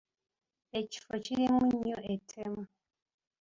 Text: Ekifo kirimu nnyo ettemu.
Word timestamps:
Ekifo 0.79 1.13
kirimu 1.25 1.61
nnyo 1.73 1.97
ettemu. 2.13 2.63